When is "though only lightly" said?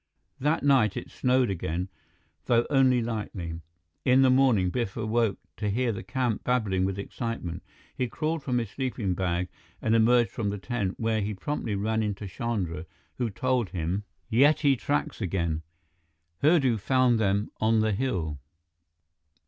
2.45-3.61